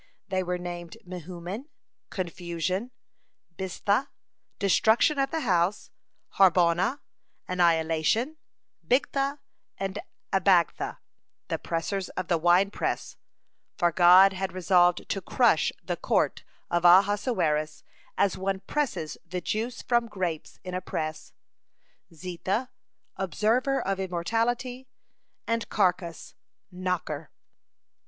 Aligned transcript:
They 0.29 0.41
were 0.41 0.57
named: 0.57 0.97
Mehuman, 1.05 1.65
Confusion; 2.09 2.89
Biztha, 3.55 4.07
Destruction 4.57 5.19
of 5.19 5.29
the 5.29 5.41
House; 5.41 5.91
Harbonah, 6.39 7.01
Annihilation; 7.47 8.37
Bigtha 8.83 9.37
and 9.77 9.99
Abagtha, 10.33 10.97
the 11.49 11.59
Pressers 11.59 12.09
of 12.17 12.29
the 12.29 12.39
Winepress, 12.39 13.15
for 13.77 13.91
God 13.91 14.33
had 14.33 14.53
resolved 14.53 15.07
to 15.07 15.21
crush 15.21 15.71
the 15.83 15.97
court 15.97 16.43
of 16.71 16.83
Ahasuerus 16.83 17.83
as 18.17 18.35
one 18.39 18.61
presses 18.61 19.19
the 19.23 19.39
juice 19.39 19.83
from 19.83 20.07
grapes 20.07 20.57
in 20.63 20.73
a 20.73 20.81
press; 20.81 21.31
Zetha, 22.11 22.69
Observer 23.17 23.79
of 23.79 23.99
Immorality; 23.99 24.87
and 25.45 25.69
Carcas, 25.69 26.33
Knocker. 26.71 27.29